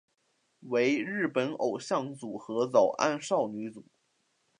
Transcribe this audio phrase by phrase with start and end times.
[0.61, 3.85] 为日本偶像组合早安少女组。